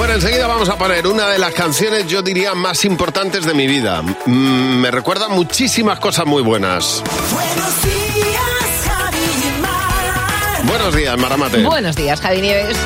[0.00, 3.66] Bueno, enseguida vamos a poner una de las canciones, yo diría, más importantes de mi
[3.66, 4.00] vida.
[4.00, 7.02] Mm, me recuerda muchísimas cosas muy buenas.
[7.30, 10.64] Buenos días, Javi y Mar.
[10.64, 11.62] Buenos días, Maramate.
[11.62, 12.78] Buenos días, Javi Nieves.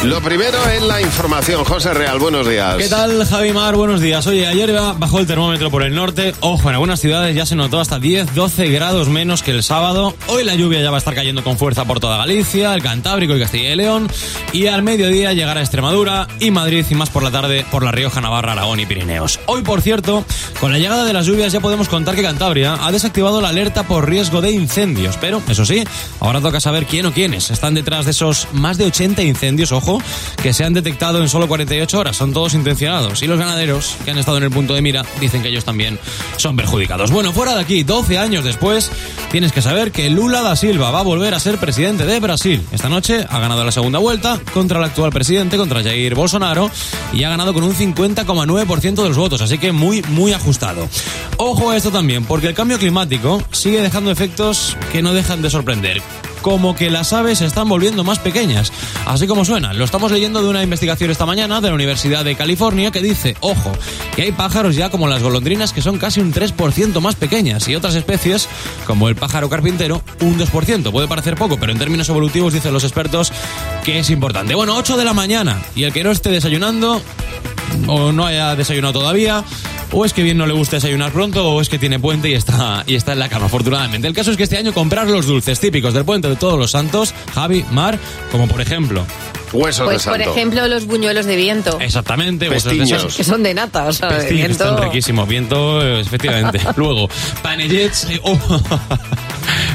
[0.00, 0.10] Cadena 100.
[0.10, 1.64] Lo primero es la información.
[1.64, 2.76] José Real, buenos días.
[2.76, 3.76] ¿Qué tal, Javi Mar?
[3.76, 4.26] Buenos días.
[4.26, 6.34] Oye, ayer bajó el termómetro por el norte.
[6.40, 10.14] Ojo, en algunas ciudades ya se notó hasta 10, 12 grados menos que el sábado.
[10.28, 13.36] Hoy la lluvia ya va a estar cayendo con fuerza por toda Galicia, el Cantábrico
[13.36, 14.08] y Castilla y León.
[14.52, 18.20] Y al mediodía llegará Extremadura y Madrid y más por la tarde por La Rioja,
[18.20, 19.38] Navarra, Aragón y Pirineos.
[19.46, 20.24] Hoy, por cierto,
[20.60, 23.82] con la llegada de las lluvias ya podemos contar que Cantabria ha desactivado la alerta
[23.82, 25.18] por riesgo de incendios.
[25.20, 25.84] Pero, eso sí,
[26.20, 29.89] ahora toca saber quién o quiénes están detrás de esos más de 80 incendios, ojo,
[30.42, 32.16] que se han detectado en solo 48 horas.
[32.16, 33.22] Son todos intencionados.
[33.22, 35.98] Y los ganaderos que han estado en el punto de mira dicen que ellos también
[36.36, 37.10] son perjudicados.
[37.10, 38.90] Bueno, fuera de aquí, 12 años después,
[39.30, 42.62] tienes que saber que Lula da Silva va a volver a ser presidente de Brasil.
[42.72, 46.70] Esta noche ha ganado la segunda vuelta contra el actual presidente, contra Jair Bolsonaro,
[47.12, 49.40] y ha ganado con un 50,9% de los votos.
[49.40, 50.88] Así que muy, muy ajustado.
[51.36, 55.50] Ojo a esto también, porque el cambio climático sigue dejando efectos que no dejan de
[55.50, 56.02] sorprender
[56.42, 58.72] como que las aves se están volviendo más pequeñas.
[59.06, 59.72] Así como suena.
[59.72, 63.36] Lo estamos leyendo de una investigación esta mañana de la Universidad de California que dice,
[63.40, 63.72] ojo,
[64.14, 67.74] que hay pájaros ya como las golondrinas que son casi un 3% más pequeñas y
[67.74, 68.48] otras especies,
[68.86, 70.92] como el pájaro carpintero, un 2%.
[70.92, 73.32] Puede parecer poco, pero en términos evolutivos dicen los expertos
[73.84, 74.54] que es importante.
[74.54, 77.02] Bueno, 8 de la mañana y el que no esté desayunando
[77.86, 79.44] o no haya desayunado todavía,
[79.92, 82.34] o es que bien no le gusta desayunar pronto, o es que tiene puente y
[82.34, 84.06] está, y está en la cama, afortunadamente.
[84.06, 86.70] El caso es que este año comprar los dulces típicos del puente de todos los
[86.70, 87.98] santos, Javi, Mar,
[88.32, 89.04] como por ejemplo.
[89.52, 90.30] Huesos Pues, de por santo.
[90.30, 91.78] ejemplo, los buñuelos de viento.
[91.80, 93.16] Exactamente, huesos de Pestiños.
[93.16, 94.64] Que son de nata, o sea, de Pestiños, viento.
[94.64, 95.28] están riquísimos.
[95.28, 96.60] Viento, eh, efectivamente.
[96.76, 97.08] Luego,
[97.42, 98.04] panellets.
[98.10, 98.38] eh, oh.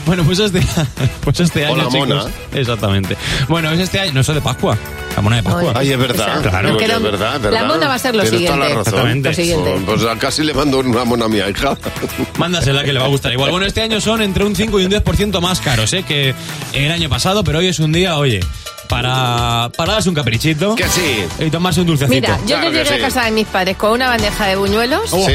[0.05, 0.61] Bueno, pues este,
[1.23, 1.75] pues este año.
[1.77, 2.25] la chicos, mona.
[2.53, 3.17] exactamente.
[3.49, 4.13] Bueno, es este año.
[4.13, 4.77] No, eso de Pascua.
[5.15, 5.73] La mona de Pascua.
[5.75, 6.41] Ay, es verdad.
[6.41, 6.79] Claro.
[6.79, 7.67] Es la- verdad, es la verdad.
[7.67, 8.89] mona va a ser lo Tienes toda la siguiente.
[8.91, 9.09] razón.
[9.09, 9.29] Exactamente.
[9.29, 9.75] Lo siguiente.
[9.85, 11.77] Pues a casi le mando una mona a mi hija.
[12.37, 13.51] Mándasela que le va a gustar igual.
[13.51, 16.03] Bueno, este año son entre un 5 y un 10% más caros ¿eh?
[16.03, 16.33] que
[16.73, 18.41] el año pasado, pero hoy es un día, oye,
[18.89, 21.25] para, para darse un caprichito Que sí.
[21.39, 22.15] y tomarse un dulcecito.
[22.15, 23.01] Mira, yo Claro que que llegué sí.
[23.01, 25.25] a casa de mis padres con una bandeja de buñuelos Oh.
[25.25, 25.33] Sí.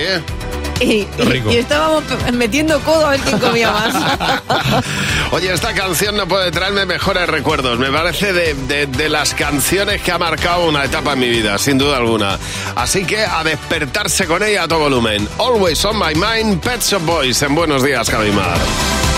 [0.81, 1.51] Y, qué rico.
[1.51, 2.03] y estábamos
[2.33, 3.95] metiendo codo a ver quién comía más.
[5.33, 7.79] Oye, esta canción no puede traerme mejores recuerdos.
[7.79, 11.59] Me parece de, de- de las canciones que ha marcado una etapa en mi vida,
[11.59, 12.39] sin duda alguna.
[12.75, 15.29] Así que a despertarse con ella a todo volumen.
[15.39, 17.41] Always on my mind, Pet Shop Boys.
[17.43, 18.59] En Buenos Días, Javimar.
[18.59, 19.09] Maybe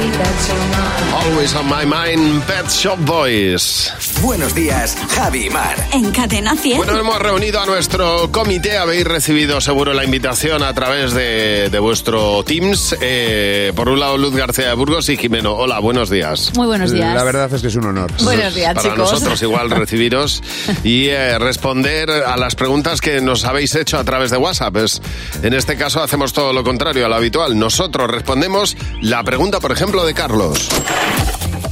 [0.00, 3.92] Always on my mind, Pet Shop Boys.
[4.22, 5.76] Buenos días, Javi y Mar.
[5.92, 6.78] En Cadena 100.
[6.78, 8.78] Bueno, hemos reunido a nuestro comité.
[8.78, 12.96] Habéis recibido seguro la invitación a través de, de vuestro Teams.
[13.02, 15.52] Eh, por un lado, Luz García de Burgos y Jimeno.
[15.54, 16.52] Hola, buenos días.
[16.56, 17.14] Muy buenos días.
[17.14, 18.10] La verdad es que es un honor.
[18.22, 19.12] Buenos días, Para chicos.
[19.12, 20.42] nosotros igual recibiros
[20.82, 24.74] y eh, responder a las preguntas que nos habéis hecho a través de WhatsApp.
[24.78, 25.02] Es-
[25.42, 27.58] en este caso hacemos todo lo contrario a lo habitual.
[27.58, 30.68] Nosotros respondemos la pregunta, por ejemplo, de Carlos.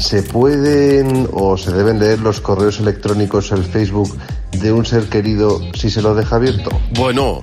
[0.00, 4.12] ¿Se pueden o se deben leer los correos electrónicos, el Facebook
[4.50, 6.70] de un ser querido si se lo deja abierto?
[6.96, 7.40] Bueno,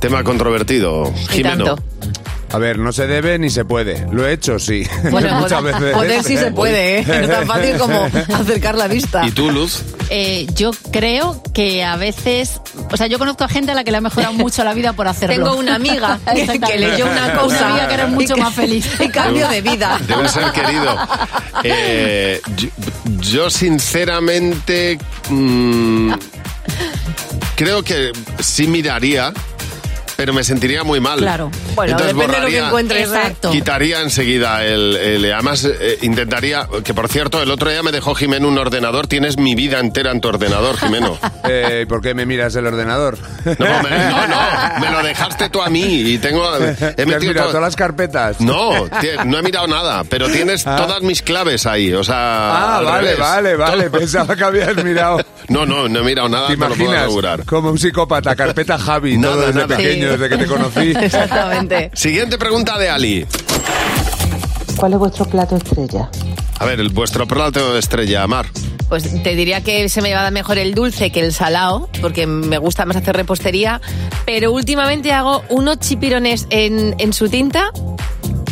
[0.00, 1.12] tema controvertido.
[1.14, 1.64] Y Jimeno.
[1.64, 1.82] tanto.
[2.52, 4.06] A ver, no se debe ni se puede.
[4.12, 4.86] Lo he hecho, sí.
[5.10, 5.94] Bueno, Muchas poder, veces.
[5.94, 7.04] poder sí se puede, ¿eh?
[7.06, 8.04] No es tan fácil como
[8.34, 9.26] acercar la vista.
[9.26, 9.82] ¿Y tú, Luz?
[10.10, 12.60] Eh, yo creo que a veces,
[12.90, 14.92] o sea, yo conozco a gente a la que le ha mejorado mucho la vida
[14.92, 15.34] por hacerlo.
[15.34, 18.86] Tengo una amiga que, leyó una cosa Una amiga que era mucho que- más feliz.
[19.00, 19.98] y cambio de vida.
[20.06, 20.96] De un ser querido.
[21.64, 22.68] Eh, yo,
[23.20, 24.98] yo, sinceramente
[25.28, 26.12] mm,
[27.56, 29.32] creo que sí miraría,
[30.16, 31.18] pero me sentiría muy mal.
[31.18, 31.50] Claro.
[31.74, 32.94] Bueno, Entonces depende de lo que.
[32.96, 33.00] ¿eh?
[33.02, 33.50] Exacto.
[33.50, 38.14] Quitaría enseguida el, el- además eh, intentaría que por cierto el otro día me dejó
[38.14, 41.18] Jimeno un ordenador tienes mi vida entera en tu ordenador Jimeno
[41.48, 43.18] Eh, ¿Por qué me miras el ordenador?
[43.44, 47.08] no me, no, no, me lo dejaste tú a mí y tengo he ¿Te has
[47.08, 48.40] metido todo- todas las carpetas?
[48.40, 48.72] no
[49.24, 53.00] no he mirado nada pero tienes todas mis claves ahí o sea Ah, al vale,
[53.02, 53.18] revés.
[53.18, 53.90] vale, vale.
[53.90, 55.18] Todo- Pensaba que habías mirado.
[55.48, 57.04] no no no he mirado nada ¿Te te, lo puedo imaginas?
[57.04, 59.76] asegurar Como un psicópata, carpeta Javi, Nada, todo desde nada.
[59.76, 60.05] pequeño, Sí.
[60.06, 60.90] Desde que te conocí.
[61.00, 61.90] Exactamente.
[61.94, 63.26] siguiente pregunta de Ali
[64.76, 66.10] ¿Cuál es vuestro plato estrella?
[66.58, 68.46] a ver el, vuestro plato de estrella Mar
[68.88, 71.88] Pues te diría que se me va a dar mejor el dulce que el salado,
[72.00, 73.80] porque me gusta más hacer repostería.
[74.24, 77.70] Pero últimamente hago unos chipirones en, en su tinta.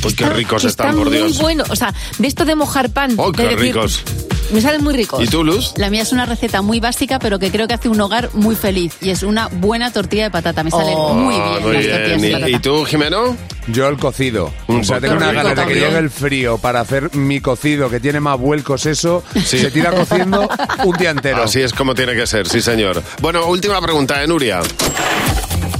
[0.04, 1.38] Uy, qué ricos están, por muy Dios.
[1.40, 1.70] buenos.
[1.70, 3.14] O sea, de esto de mojar pan.
[3.16, 4.02] Oh, de qué ricos.
[4.52, 5.22] Me salen muy ricos.
[5.22, 5.72] ¿y tú Luz?
[5.76, 8.54] La mía es una receta muy básica, pero que creo que hace un hogar muy
[8.54, 8.94] feliz.
[9.00, 10.62] Y es una buena tortilla de patata.
[10.62, 11.90] Me salen Oh, muy bien muy las bien.
[11.96, 12.50] tortillas de ¿Y- patata.
[12.50, 13.36] ¿Y, tú Jimeno?
[13.68, 14.52] Yo el cocido.
[14.68, 17.88] Un o sea, tengo una ganas de que llegue el frío para hacer mi cocido,
[17.88, 19.24] que tiene más vuelcos eso.
[19.44, 20.48] Se tira cociendo
[20.84, 21.42] un día entero.
[21.42, 23.02] Así es como tiene que ser, sí señor.
[23.20, 24.60] Bueno, última pregunta, ¿eh, Nuria?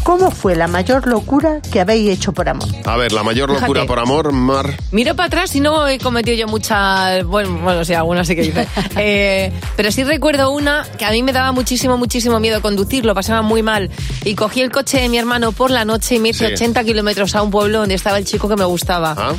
[0.04, 2.68] ¿Cómo fue la mayor locura que habéis hecho por amor?
[2.84, 3.86] A ver, la mayor locura Fíjate.
[3.86, 4.76] por amor, Mar.
[4.92, 7.24] Miro para atrás y no he cometido yo muchas.
[7.24, 8.68] Bueno, bueno, sí, algunas sí que hice.
[8.96, 13.14] Eh, pero sí recuerdo una que a mí me daba muchísimo, muchísimo miedo conducir, lo
[13.14, 13.90] pasaba muy mal.
[14.24, 16.52] Y cogí el coche de mi hermano por la noche y me hice Sí.
[16.52, 19.14] 80 kilómetros a un pueblo donde estaba el chico que me gustaba.
[19.18, 19.32] ¿Ah?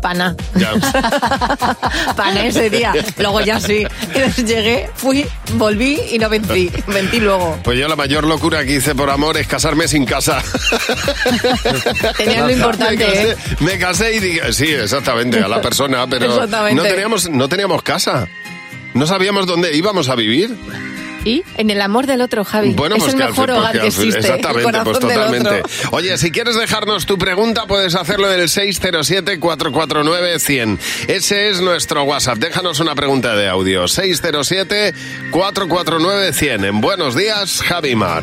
[0.00, 0.34] Pana.
[0.54, 0.72] Ya.
[2.16, 2.92] Pana ese día.
[3.18, 3.84] Luego ya sí.
[4.44, 6.70] Llegué, fui, volví y no vencí.
[6.86, 7.58] Vencí luego.
[7.62, 10.42] Pues yo la mayor locura que hice por amor es casarme sin casa.
[12.16, 13.36] Tenías lo importante, me casé, ¿eh?
[13.60, 18.28] me casé y dije, sí, exactamente, a la persona, pero no teníamos, no teníamos casa.
[18.94, 20.56] No sabíamos dónde íbamos a vivir.
[21.26, 21.44] ¿Y?
[21.56, 22.74] En el amor del otro, Javi.
[22.74, 24.20] Bueno, es pues el que mejor hogar que existe.
[24.20, 25.62] Exactamente, pues totalmente.
[25.90, 30.78] Oye, si quieres dejarnos tu pregunta, puedes hacerlo en el 607-449-100.
[31.08, 32.38] Ese es nuestro WhatsApp.
[32.38, 33.82] Déjanos una pregunta de audio.
[33.84, 36.64] 607-449-100.
[36.64, 38.22] En Buenos Días, Javi Mar.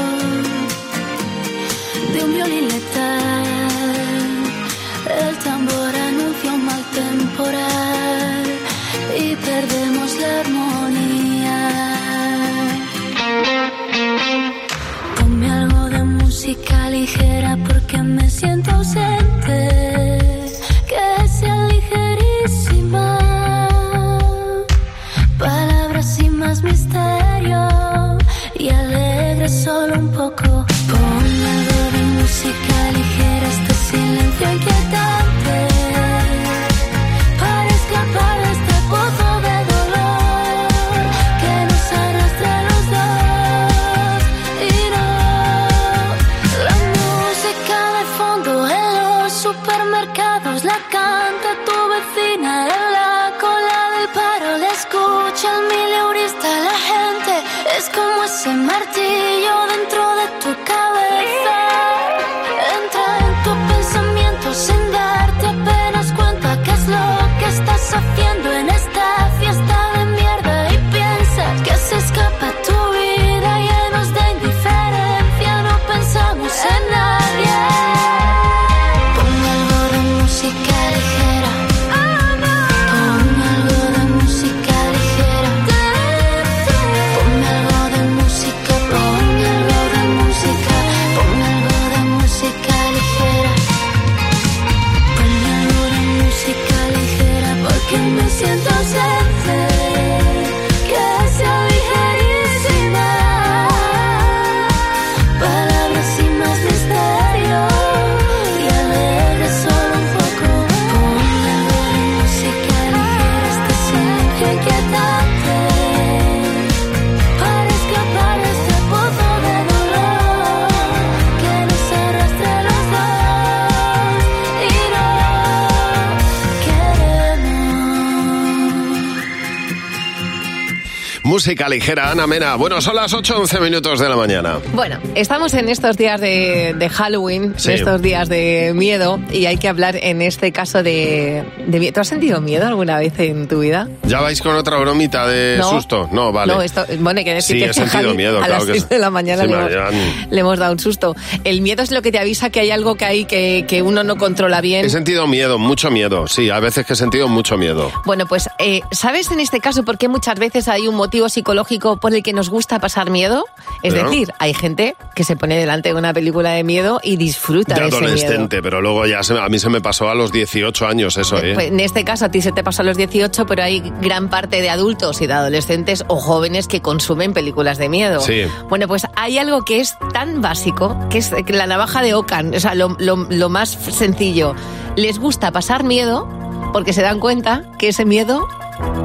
[131.41, 132.53] música ligera, Ana Mena.
[132.55, 134.59] Bueno, son las 8, 11 minutos de la mañana.
[134.73, 137.71] Bueno, estamos en estos días de, de Halloween, Sí.
[137.71, 141.43] estos días de miedo, y hay que hablar en este caso de.
[141.91, 143.89] ¿Tú has sentido miedo alguna vez en tu vida?
[144.03, 145.67] ¿Ya vais con otra bromita de No.
[145.71, 146.07] susto?
[146.11, 146.53] No, vale.
[146.53, 148.65] No, esto, bueno, hay que decir Sí, que he sentido Javi miedo, a claro las
[148.65, 148.87] que 6 sí.
[148.91, 149.93] de la mañana Sí, le, hemos,
[150.29, 151.15] le hemos dado un susto.
[151.43, 154.03] El miedo es lo que te avisa que hay algo que hay que, que uno
[154.03, 154.85] no controla bien.
[154.85, 156.27] He sentido miedo, mucho miedo.
[156.27, 157.91] Sí, a veces que he sentido mucho miedo.
[158.05, 161.97] Bueno, pues, eh, ¿sabes en este caso por qué muchas veces hay un motivo psicológico
[161.97, 163.45] por el que nos gusta pasar miedo?
[163.83, 167.73] Es decir, hay gente que se pone delante de una película de miedo y disfruta
[167.75, 168.07] De de, ese miedo.
[168.13, 171.37] adolescente, pero luego ya se- a mí se me pasó a los 18 años eso,
[171.39, 171.53] ¿eh?
[171.55, 174.29] Pues en este caso a ti se te pasó a los 18, pero hay gran
[174.29, 178.19] parte de adultos y de adolescentes o jóvenes que consumen películas de miedo.
[178.21, 178.43] Sí.
[178.69, 182.59] Bueno, pues hay algo que es tan básico, que es la navaja de Ocan, o
[182.59, 184.55] sea, lo, lo- lo más sencillo.
[184.95, 186.27] Les gusta pasar miedo
[186.73, 188.47] porque se dan cuenta que ese miedo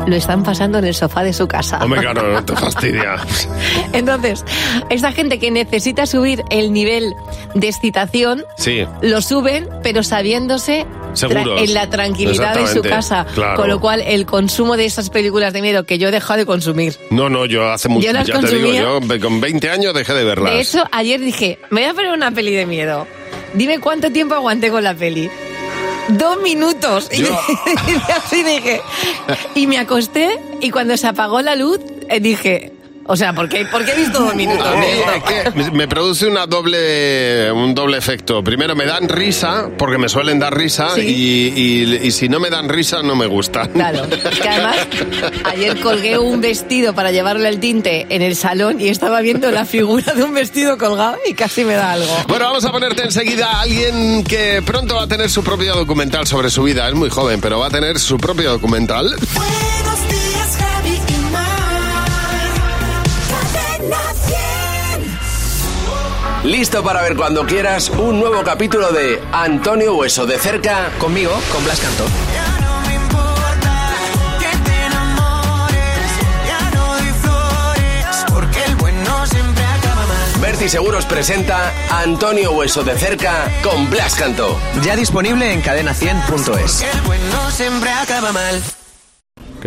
[0.06, 1.78] lo están pasando en el sofá de su casa.
[1.82, 3.16] Hombre, claro, no te fastidia.
[3.92, 4.44] Entonces,
[4.88, 7.14] esa gente que necesita subir el nivel
[7.54, 8.84] de excitación, Sí.
[9.02, 11.60] lo suben, pero sabiéndose Seguros.
[11.62, 13.26] en la tranquilidad de su casa.
[13.34, 13.56] claro.
[13.56, 16.46] Con lo cual, el consumo de esas películas de miedo que yo he dejado de
[16.46, 16.96] consumir.
[17.10, 20.14] No, no, yo hace mucho, ¿Ya las ya te digo, yo con 20 años dejé
[20.14, 20.52] de verlas.
[20.52, 23.06] De hecho, ayer dije, me voy a poner una peli de miedo.
[23.54, 25.30] Dime cuánto tiempo aguanté con la peli.
[26.08, 27.10] Dos minutos.
[27.16, 27.24] Y,
[28.12, 28.80] así dije.
[29.54, 32.72] Y me acosté y cuando se apagó la luz, eh, dije,
[33.08, 34.66] o sea, ¿por qué, por qué he visto dos minutos?
[34.66, 35.12] A mí de esto?
[35.14, 38.42] es que me- produce una doble, un doble efecto.
[38.42, 41.00] Primero me dan risa, porque me suelen dar risa, Sí.
[41.02, 43.68] y, y- y si no me dan risa, no me gustan.
[43.72, 44.76] Claro, es que además
[45.44, 49.64] ayer colgué un vestido para llevarle el tinte en el salón y estaba viendo la
[49.64, 52.12] figura de un vestido colgado y casi me da algo.
[52.28, 56.26] Bueno, vamos a ponerte enseguida a alguien que pronto va a tener su propio documental
[56.26, 56.88] sobre su vida.
[56.88, 59.06] Es muy joven, pero va a tener su propio documental.
[59.34, 60.15] Buenos días,
[66.46, 71.64] Listo para ver cuando quieras un nuevo capítulo de Antonio Hueso de cerca conmigo, con
[71.64, 72.04] Blas Canto.
[72.32, 73.90] Ya no me importa
[74.38, 76.10] que te enamores.
[76.46, 78.24] Ya no doy flores.
[78.32, 80.40] Porque el bueno siempre acaba mal.
[80.40, 84.56] Berti Seguros presenta Antonio Hueso de cerca con Blas Canto.
[84.84, 86.76] Ya disponible en cadena100.es.
[86.76, 88.62] Que el bueno siempre acaba mal.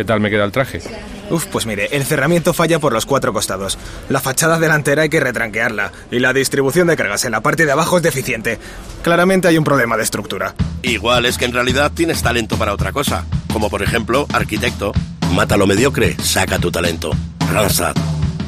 [0.00, 0.80] ¿Qué tal me queda el traje?
[1.28, 3.76] Uf, pues mire, el cerramiento falla por los cuatro costados.
[4.08, 5.92] La fachada delantera hay que retranquearla.
[6.10, 8.58] Y la distribución de cargas en la parte de abajo es deficiente.
[9.02, 10.54] Claramente hay un problema de estructura.
[10.80, 14.92] Igual es que en realidad tienes talento para otra cosa, como por ejemplo arquitecto.
[15.34, 17.10] Mata lo mediocre, saca tu talento.
[17.52, 17.94] Randstad,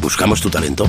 [0.01, 0.89] buscamos tu talento.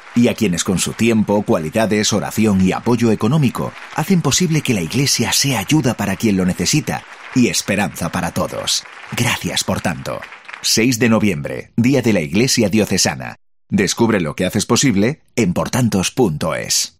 [0.15, 4.81] y a quienes con su tiempo, cualidades, oración y apoyo económico hacen posible que la
[4.81, 7.03] Iglesia sea ayuda para quien lo necesita
[7.35, 8.83] y esperanza para todos.
[9.15, 10.19] Gracias por tanto.
[10.61, 13.35] 6 de noviembre, Día de la Iglesia Diocesana.
[13.69, 16.99] Descubre lo que haces posible en portantos.es.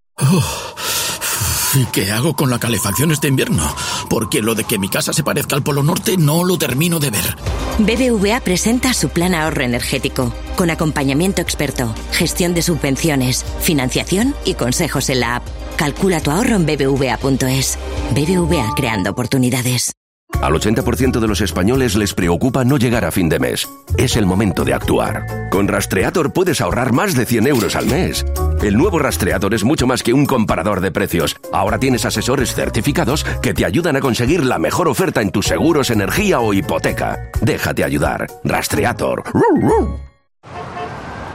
[1.74, 3.64] ¿Y qué hago con la calefacción este invierno?
[4.10, 7.12] Porque lo de que mi casa se parezca al Polo Norte no lo termino de
[7.12, 7.36] ver.
[7.80, 15.10] BBVA presenta su plan ahorro energético, con acompañamiento experto, gestión de subvenciones, financiación y consejos
[15.10, 15.44] en la app.
[15.78, 17.78] Calcula tu ahorro en bbva.es.
[18.14, 19.94] BBVA creando oportunidades.
[20.42, 23.70] Al 80% de los españoles les preocupa no llegar a fin de mes.
[23.96, 25.50] Es el momento de actuar.
[25.52, 28.26] Con Rastreator puedes ahorrar más de 100 euros al mes.
[28.64, 31.36] El nuevo Rastreator es mucho más que un comparador de precios.
[31.54, 35.92] Ahora tienes asesores certificados que te ayudan a conseguir la mejor oferta en tus seguros,
[35.92, 37.30] energía o hipoteca.
[37.42, 38.26] Déjate ayudar.
[38.44, 39.24] Rastreator.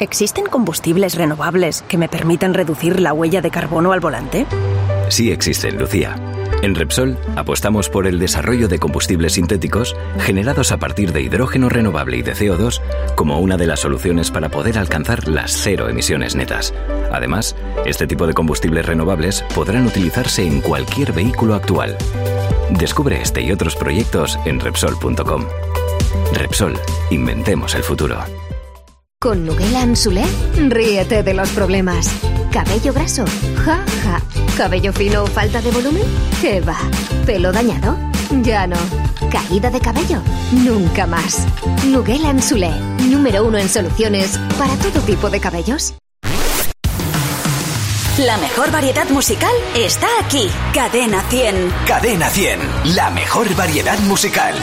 [0.00, 4.46] ¿Existen combustibles renovables que me permitan reducir la huella de carbono al volante?
[5.08, 6.16] Sí existen, Lucía.
[6.66, 12.16] En Repsol apostamos por el desarrollo de combustibles sintéticos generados a partir de hidrógeno renovable
[12.16, 12.80] y de CO2
[13.14, 16.74] como una de las soluciones para poder alcanzar las cero emisiones netas.
[17.12, 17.54] Además,
[17.84, 21.96] este tipo de combustibles renovables podrán utilizarse en cualquier vehículo actual.
[22.70, 25.44] Descubre este y otros proyectos en Repsol.com.
[26.32, 26.74] Repsol,
[27.10, 28.24] inventemos el futuro.
[29.18, 30.24] Con Nuguela Anzulé,
[30.56, 32.10] ríete de los problemas.
[32.52, 33.24] ¿Cabello graso?
[33.64, 34.20] Ja, ja.
[34.58, 36.02] ¿Cabello fino o falta de volumen?
[36.42, 36.76] ¿Qué va?
[37.24, 37.96] ¿Pelo dañado?
[38.42, 38.76] Ya no.
[39.30, 40.20] ¿Caída de cabello?
[40.52, 41.46] Nunca más.
[41.86, 42.70] Nuguela Anzulé,
[43.08, 45.94] número uno en soluciones para todo tipo de cabellos.
[48.18, 50.50] La mejor variedad musical está aquí.
[50.74, 51.72] Cadena 100.
[51.86, 52.60] Cadena 100,
[52.94, 54.54] la mejor variedad musical.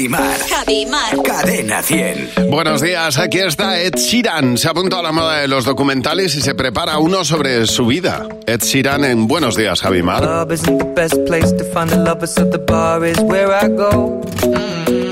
[0.00, 0.38] Javi Mar.
[0.48, 1.22] Javi Mar.
[1.22, 2.48] Cadena 100.
[2.50, 4.56] Buenos días, aquí está Ed Sheeran.
[4.56, 8.26] Se apunta a la moda de los documentales y se prepara uno sobre su vida.
[8.46, 10.22] Ed Sheeran en Buenos días, Javimar.
[10.22, 13.68] Club isn't the best place to find the lovers, so the bar is where I
[13.68, 14.22] go.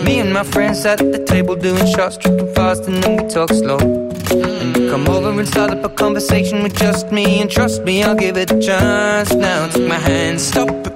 [0.04, 3.50] Me and my friends at the table doing shots, tripping fast, and then we talk
[3.50, 3.78] slow.
[3.78, 8.02] And you come over and start up a conversation with just me, and trust me,
[8.02, 9.34] I'll give it a chance.
[9.34, 10.87] Now take my hand, stop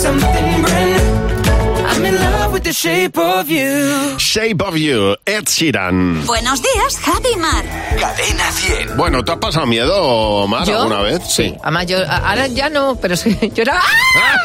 [0.00, 1.84] Something brand new.
[1.90, 4.16] I'm in love with the shape of you.
[4.18, 6.24] Shape of You, Ed Sheeran.
[6.26, 7.64] Buenos días, Javi Mar.
[7.98, 8.96] Cadena 100.
[8.96, 10.78] Bueno, ¿tú has pasado miedo, Mar, ¿Yo?
[10.82, 11.20] alguna vez?
[11.28, 11.54] Sí.
[11.62, 13.78] Además, yo a- ahora ya no, pero sí, yo era...
[13.80, 14.36] ¡Ah!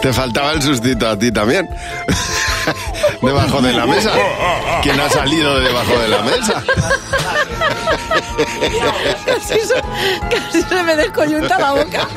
[0.00, 1.68] Te faltaba el sustito a ti también.
[3.22, 4.12] Debajo de la mesa.
[4.82, 6.64] ¿Quién ha salido de debajo de la mesa?
[9.26, 9.74] Casi, se,
[10.30, 12.08] casi se me descoyunta la boca.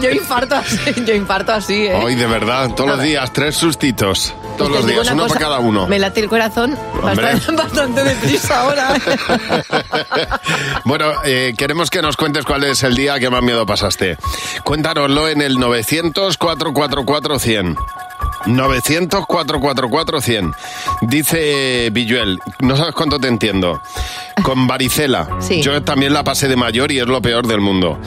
[0.00, 1.94] Yo infarto así, yo infarto así, ¿eh?
[1.94, 4.34] Hoy, de verdad, todos los días, tres sustitos.
[4.56, 5.86] Todos los días, uno cosa, para cada uno.
[5.86, 8.94] Me late el corazón bastante, bastante deprisa ahora.
[10.84, 14.16] Bueno, eh, queremos que nos cuentes cuál es el día que más miedo pasaste.
[14.64, 17.76] Cuéntanoslo en el 900-444-100.
[18.46, 20.54] 900-444-100.
[21.02, 23.80] Dice Villuel, no sabes cuánto te entiendo.
[24.42, 25.28] Con varicela.
[25.40, 25.62] Sí.
[25.62, 27.98] Yo también la pasé de mayor y es lo peor del mundo.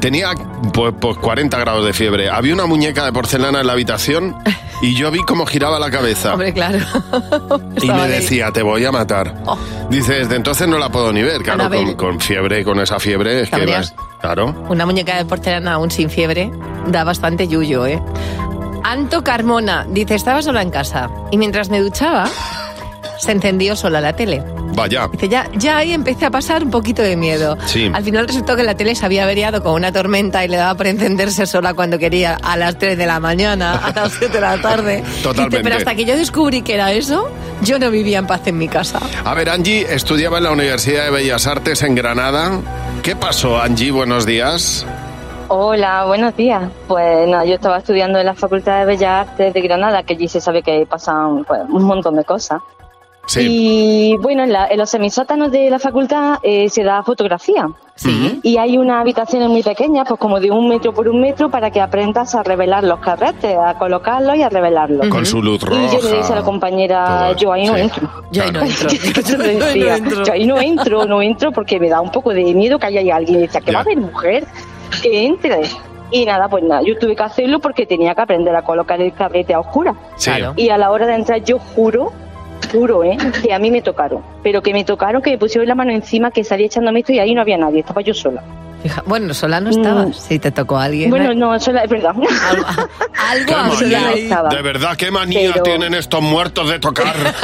[0.00, 0.32] Tenía
[0.72, 2.28] pues, pues 40 grados de fiebre.
[2.28, 4.34] Había una muñeca de porcelana en la habitación
[4.82, 6.32] y yo vi cómo giraba la cabeza.
[6.34, 6.78] Hombre, claro.
[7.82, 9.34] Y me decía, te voy a matar.
[9.46, 9.56] Oh.
[9.88, 11.42] Dice, desde entonces no la puedo ni ver.
[11.42, 14.66] Claro, con, con fiebre, con esa fiebre, es que vas- Claro.
[14.68, 16.50] Una muñeca de porcelana aún sin fiebre
[16.88, 18.02] da bastante yuyo, ¿eh?
[18.82, 22.30] Anto Carmona dice, estaba sola en casa y mientras me duchaba
[23.20, 24.42] se encendió sola la tele.
[24.74, 25.08] Vaya.
[25.12, 27.58] Dice, ya, ya ahí empecé a pasar un poquito de miedo.
[27.66, 27.90] Sí.
[27.92, 30.74] Al final resultó que la tele se había averiado con una tormenta y le daba
[30.74, 34.40] por encenderse sola cuando quería, a las 3 de la mañana, a las 7 de
[34.40, 35.04] la tarde.
[35.22, 35.58] Totalmente.
[35.58, 37.30] Dice, pero hasta que yo descubrí que era eso,
[37.62, 39.00] yo no vivía en paz en mi casa.
[39.24, 42.60] A ver, Angie estudiaba en la Universidad de Bellas Artes en Granada.
[43.02, 43.90] ¿Qué pasó, Angie?
[43.90, 44.86] Buenos días.
[45.52, 46.62] Hola, buenos días.
[46.86, 50.28] Pues nada, yo estaba estudiando en la Facultad de Bellas Artes de Granada, que allí
[50.28, 52.60] se sabe que pasan pues, un montón de cosas.
[53.26, 53.46] Sí.
[54.12, 57.68] Y bueno, en, la- en los semisótanos de la facultad eh, se da fotografía.
[57.96, 58.40] Sí.
[58.44, 61.70] Y hay unas habitaciones muy pequeñas, pues como de un metro por un metro, para
[61.70, 65.08] que aprendas a revelar los carretes, a colocarlos y a revelarlos.
[65.08, 66.42] Con su luz Y yo le dije a la roja.
[66.44, 67.80] compañera, todo yo ahí no sí.
[67.82, 68.10] entro.
[68.32, 68.88] Yo ahí no entro.
[68.88, 70.24] Yo ahí no decía, entro.
[70.24, 73.16] yo ahí no entro, no entro porque me da un poco de miedo que haya
[73.16, 73.38] alguien.
[73.38, 74.46] Y decía, que va a haber mujer
[75.02, 75.62] que entre.
[76.12, 79.12] Y nada, pues nada, yo tuve que hacerlo porque tenía que aprender a colocar el
[79.12, 79.94] cabrete a oscura.
[80.16, 80.32] Sí.
[80.56, 82.12] Y a la hora de entrar, yo juro,
[82.72, 83.16] juro, ¿eh?
[83.42, 84.22] Que a mí me tocaron.
[84.42, 87.20] Pero que me tocaron, que me pusieron la mano encima, que salí echándome esto y
[87.20, 88.42] ahí no había nadie, estaba yo sola.
[88.82, 90.08] Fija- bueno, sola no estabas.
[90.08, 90.12] Mm.
[90.14, 91.10] Si te tocó a alguien.
[91.10, 92.12] Bueno, no, sola, es verdad.
[92.14, 94.06] Algo Qué había manía.
[94.08, 94.56] ahí.
[94.56, 97.14] De verdad, qué manía Pero- tienen estos muertos de tocar.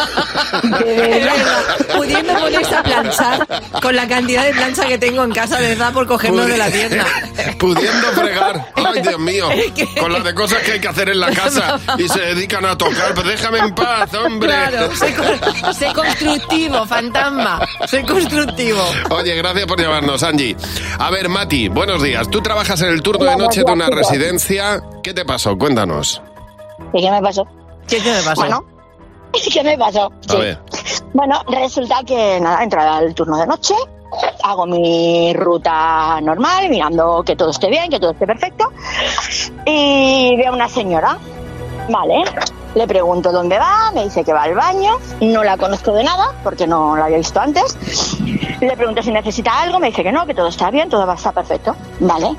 [1.97, 3.47] Pudiendo ponerse a planchar
[3.83, 6.67] con la cantidad de plancha que tengo en casa, de verdad, por cogernos de la
[6.69, 7.05] pierna.
[7.59, 8.67] Pudiendo fregar.
[8.75, 9.49] Ay, Dios mío.
[10.01, 12.77] Con las de cosas que hay que hacer en la casa y se dedican a
[12.77, 13.15] tocar.
[13.15, 14.49] Pues déjame en paz, hombre.
[14.49, 17.61] Claro, sé, con- sé constructivo, fantasma.
[17.87, 18.83] Sé constructivo.
[19.11, 20.57] Oye, gracias por llamarnos, Angie.
[20.99, 22.29] A ver, Mati, buenos días.
[22.29, 23.99] Tú trabajas en el turno de noche de una chicos.
[23.99, 24.83] residencia.
[25.03, 25.57] ¿Qué te pasó?
[25.59, 26.23] Cuéntanos.
[26.93, 27.47] ¿Y qué me pasó?
[27.89, 28.41] ¿Qué, me pasó?
[28.41, 28.65] Bueno,
[29.53, 30.07] ¿qué me pasó?
[30.07, 30.37] A Sí.
[30.39, 30.59] ver.
[31.13, 33.75] Bueno, resulta que nada, entro al turno de noche,
[34.45, 38.71] hago mi ruta normal, mirando que todo esté bien, que todo esté perfecto,
[39.65, 41.17] y veo a una señora,
[41.91, 42.23] ¿vale?
[42.77, 46.35] Le pregunto dónde va, me dice que va al baño, no la conozco de nada,
[46.45, 47.75] porque no la había visto antes.
[48.61, 51.15] Le pregunto si necesita algo, me dice que no, que todo está bien, todo va
[51.15, 52.37] a estar perfecto, ¿vale?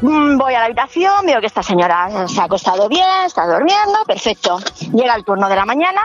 [0.00, 3.98] Mm, Voy a la habitación, veo que esta señora se ha acostado bien, está durmiendo,
[4.06, 4.58] perfecto.
[4.94, 6.00] Llega el turno de la mañana,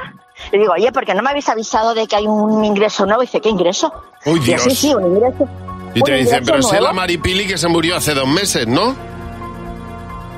[0.52, 3.24] le digo, oye, ¿por qué no me habéis avisado de que hay un ingreso nuevo?
[3.24, 3.94] Y dice, ¿qué ingreso?
[4.26, 4.62] Uy, Dios.
[4.62, 5.48] sí, sí, un ingreso.
[5.96, 6.88] Y te dicen, pero si es nuevo".
[6.88, 8.94] la Maripili que se murió hace dos meses, ¿no?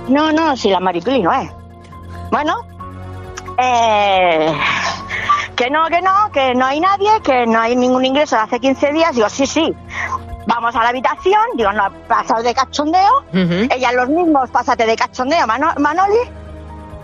[0.10, 1.50] No, no, si la Maripili no es.
[2.32, 2.54] Bueno,
[3.58, 4.54] Eh,
[5.56, 8.60] que no, que no, que no hay nadie, que no hay ningún ingreso de hace
[8.60, 9.16] 15 días.
[9.16, 9.74] Digo, sí, sí.
[10.48, 13.24] Vamos a la habitación, digo, no, pasado de cachondeo.
[13.72, 16.18] Ella los mismos, pásate de cachondeo, Mano- Manoli.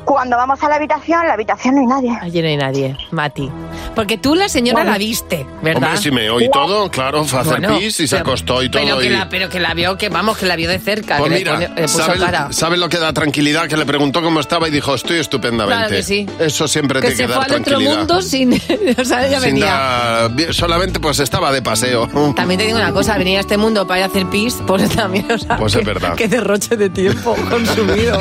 [0.04, 2.20] Cuando vamos a la habitación, en la habitación no hay nadie.
[2.22, 3.50] Allí no hay nadie, Mati.
[3.96, 4.92] Porque tú la señora Bueno.
[4.92, 5.84] la viste, ¿verdad?
[5.90, 8.64] Hombre, si me oí todo, claro, fue a hacer Bueno, pis y se pero- acostó
[8.64, 8.82] y todo.
[8.82, 11.18] Pero que, y- la, pero que la vio, que vamos, que la vio de cerca.
[11.18, 12.48] Pues que mira, le, puso ¿sabes cara.
[12.52, 13.68] sabe lo que da tranquilidad?
[13.68, 15.78] Que le preguntó cómo estaba y dijo, estoy estupendamente.
[15.78, 16.26] Claro que sí.
[16.40, 17.98] Eso siempre Que te se que fue al otro tranquilidad.
[17.98, 18.54] mundo sin...
[18.98, 20.28] o sea, ella Sin venía...
[20.32, 22.08] bien, solamente pues estaba de paseo.
[22.36, 24.90] También te digo una cosa, venir a este mundo para ir a hacer pis, pues
[24.96, 26.16] también, o sea, Pues es que- verdad.
[26.16, 28.20] Qué derroche de tiempo consumido.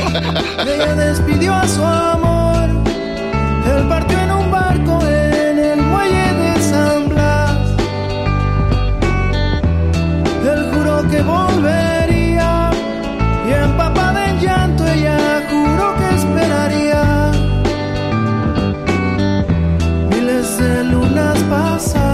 [0.67, 2.30] Ella despidió a su amor.
[11.11, 12.71] Que volvería
[13.49, 15.19] y empapada en llanto ella
[15.51, 17.33] juró que esperaría.
[20.11, 22.10] Miles de lunas pasaron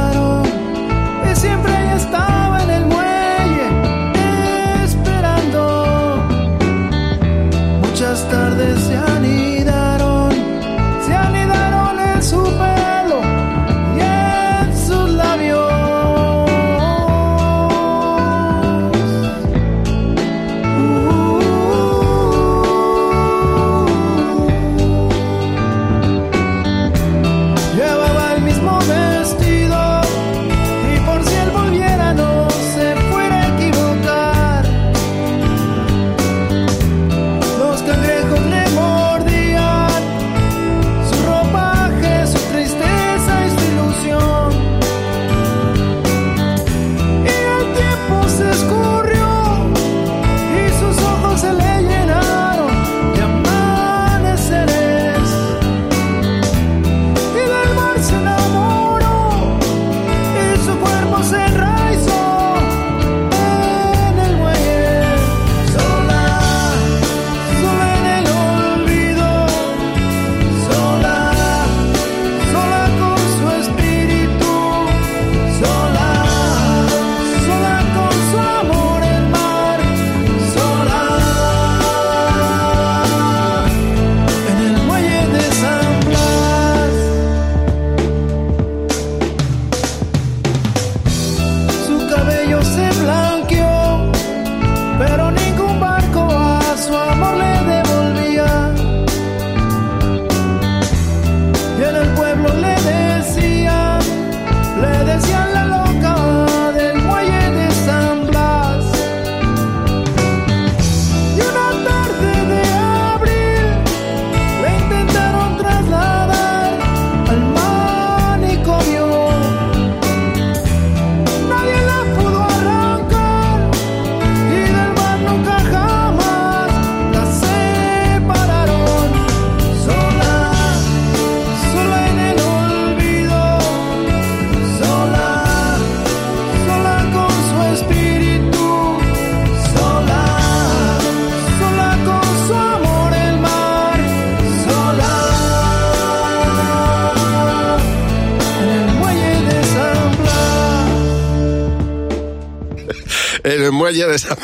[153.87, 154.37] Muelle de San...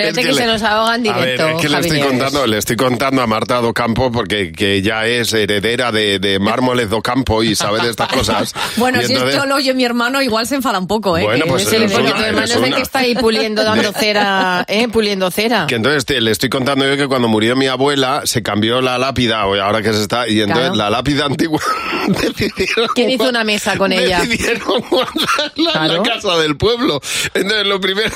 [0.00, 1.48] Es que, que se le- nos ahogan A ver, directo.
[1.48, 5.32] es que le estoy, contando, le estoy contando a Marta Docampo porque que ya es
[5.32, 8.52] heredera de, de Mármoles Docampo y sabe de estas cosas.
[8.76, 11.22] Bueno, Y si entonces- esto lo oye mi hermano, igual se enfada un poco, ¿eh?
[11.22, 13.92] Bueno, pues se es pone- una- Tu hermano es el que está ahí puliendo, dando
[13.98, 14.88] cera, ¿eh?
[14.88, 15.66] Puliendo cera.
[15.68, 18.98] Que entonces te- le estoy contando yo que cuando murió mi abuela se cambió la
[18.98, 20.74] lápida, ahora que se está, y entonces Claro.
[20.76, 21.60] la lápida antigua
[22.08, 24.20] decidieron, ¿Quién hizo una mesa con ella?
[24.20, 27.00] decidieron guardarla en la casa del pueblo.
[27.34, 28.14] Entonces lo primero,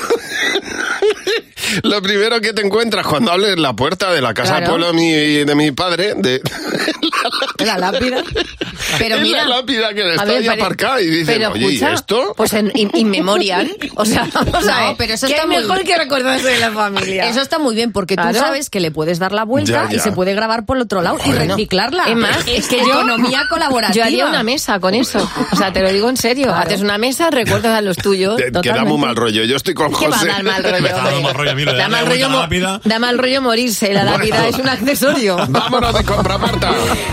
[1.83, 4.67] lo primero que te encuentras cuando abres la puerta de la casa Claro.
[4.71, 5.11] pueblo de mi,
[5.45, 6.41] de mi padre, de
[7.65, 8.23] La lápida.
[8.97, 11.83] Pero es mira, la lápida que está ver, ahí aparcada y dicen, pero oye, ¿y
[11.83, 12.33] esto?
[12.35, 13.67] Pues en in, in memoriam.
[13.95, 14.95] O sea, vamos a No, ver.
[14.97, 15.87] pero eso ¿qué está muy mejor bien.
[15.87, 17.29] que recordarse de la familia.
[17.29, 18.31] Eso está muy bien porque Claro.
[18.31, 20.83] tú sabes que le puedes dar la vuelta Ya, y se puede grabar por el
[20.83, 22.05] otro lado y reciclarla.
[22.05, 23.89] Es más, es que yo, economía colaborativa.
[23.99, 25.29] Yo haría una mesa con eso.
[25.51, 26.45] O sea, te lo digo en serio.
[26.47, 26.61] Claro.
[26.67, 28.37] Haces una mesa, recuerdas a los tuyos.
[28.37, 28.89] Te- que da totalmente.
[28.89, 29.43] muy mal rollo.
[29.43, 30.27] Yo estoy con ¿Qué va a José.
[30.31, 31.23] dar mal rollo, Me está dando hombre?
[31.23, 32.81] mal rollo a mí lo de Da mal, rollo, lápida.
[32.83, 33.93] da mal rollo morirse.
[33.93, 35.37] La lápida es un accesorio.
[35.49, 36.71] Vámonos de compra, Marta.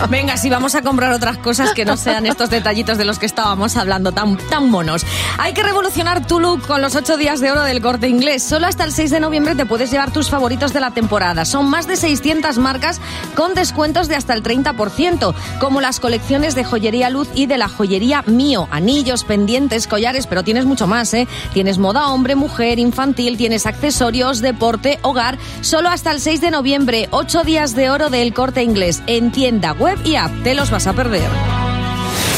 [0.09, 3.25] Venga, si vamos a comprar otras cosas que no sean estos detallitos de los que
[3.25, 5.05] estábamos hablando, tan, tan monos.
[5.37, 8.43] Hay que revolucionar tu look con los 8 días de oro del corte inglés.
[8.43, 11.45] Solo hasta el 6 de noviembre te puedes llevar tus favoritos de la temporada.
[11.45, 12.99] Son más de 600 marcas
[13.35, 17.67] con descuentos de hasta el 30%, como las colecciones de joyería luz y de la
[17.67, 18.67] joyería mío.
[18.71, 21.27] Anillos, pendientes, collares, pero tienes mucho más, ¿eh?
[21.53, 25.37] Tienes moda hombre, mujer, infantil, tienes accesorios, deporte, hogar.
[25.61, 29.01] Solo hasta el 6 de noviembre, 8 días de oro del corte inglés.
[29.07, 30.31] En tienda, web y app.
[30.43, 31.76] Te los vas a perder.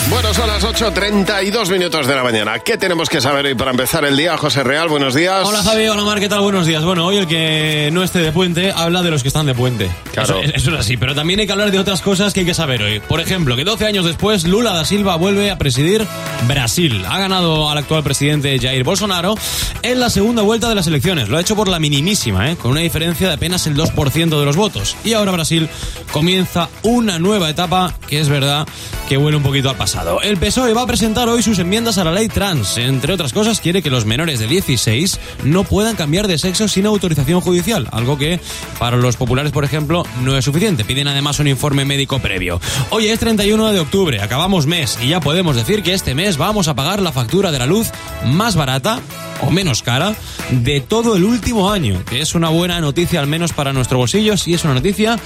[0.09, 2.57] Bueno, son las 8.32 minutos de la mañana.
[2.57, 4.37] ¿Qué tenemos que saber hoy para empezar el día?
[4.37, 5.45] José Real, buenos días.
[5.45, 6.41] Hola Javi, hola Mar, ¿qué tal?
[6.41, 6.83] Buenos días.
[6.83, 9.87] Bueno, hoy el que no esté de puente habla de los que están de puente.
[10.11, 10.39] Claro.
[10.39, 12.55] Eso, eso es así, pero también hay que hablar de otras cosas que hay que
[12.55, 12.99] saber hoy.
[13.01, 16.07] Por ejemplo, que 12 años después Lula da Silva vuelve a presidir
[16.47, 17.05] Brasil.
[17.07, 19.35] Ha ganado al actual presidente Jair Bolsonaro
[19.83, 21.29] en la segunda vuelta de las elecciones.
[21.29, 22.55] Lo ha hecho por la minimísima, ¿eh?
[22.55, 24.97] con una diferencia de apenas el 2% de los votos.
[25.03, 25.69] Y ahora Brasil
[26.11, 28.67] comienza una nueva etapa que es verdad
[29.07, 29.98] que huele un poquito al pasado.
[30.23, 32.77] El PSOE va a presentar hoy sus enmiendas a la ley trans.
[32.77, 36.85] Entre otras cosas, quiere que los menores de 16 no puedan cambiar de sexo sin
[36.85, 38.39] autorización judicial, algo que
[38.79, 40.85] para los populares, por ejemplo, no es suficiente.
[40.85, 42.61] Piden además un informe médico previo.
[42.91, 46.69] Hoy es 31 de octubre, acabamos mes y ya podemos decir que este mes vamos
[46.69, 47.91] a pagar la factura de la luz
[48.25, 49.01] más barata
[49.41, 50.15] o menos cara
[50.51, 54.33] de todo el último año, que es una buena noticia al menos para nuestro bolsillo,
[54.45, 55.17] y es una noticia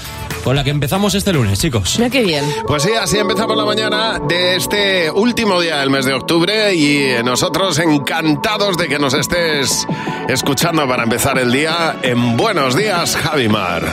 [0.44, 1.96] con la que empezamos este lunes, chicos.
[1.98, 2.44] Mira qué bien.
[2.68, 7.24] Pues sí, así empezamos la mañana de este último día del mes de octubre y
[7.24, 9.86] nosotros encantados de que nos estés
[10.28, 13.84] escuchando para empezar el día en Buenos Días, Javimar.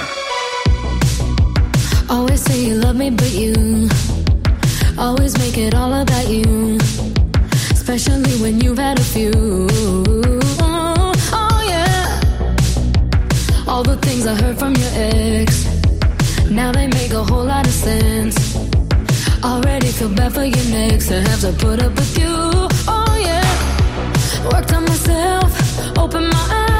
[2.08, 3.88] Always say you love me, but you
[4.98, 7.09] always make it all about you.
[7.80, 9.32] Especially when you've had a few.
[10.60, 12.20] Oh, oh, yeah.
[13.66, 15.64] All the things I heard from your ex.
[16.50, 18.36] Now they make a whole lot of sense.
[19.42, 22.36] Already feel bad for your next to have to put up with you.
[22.86, 23.48] Oh, yeah.
[24.52, 26.79] Worked on myself, open my eyes.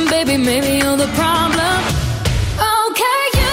[0.00, 0.38] baby.
[0.38, 1.78] Maybe you're the problem.
[2.56, 3.52] Okay, you,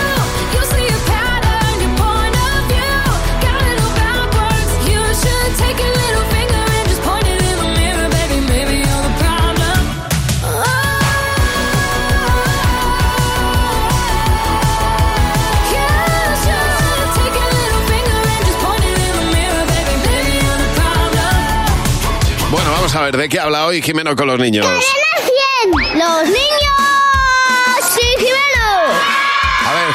[0.55, 2.95] you see a pattern, your point of view.
[3.43, 4.71] Got it all backwards.
[4.87, 8.37] You should take your little finger and just point it in the mirror, baby.
[8.47, 9.79] Maybe you're the problem.
[15.75, 15.87] You
[16.43, 19.93] should take your little finger and just point it in the mirror, baby.
[20.07, 21.35] Maybe you're the problem.
[22.51, 24.65] Bueno, vamos a ver, ¿de qué habla hoy Jimeno con los niños?